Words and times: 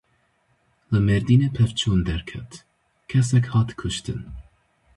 Li 0.91 0.99
Mêrdînê 1.07 1.49
pevçûn 1.55 1.99
derket, 2.07 2.51
kesek 3.09 3.45
hat 3.53 3.69
kuştin. 3.79 4.21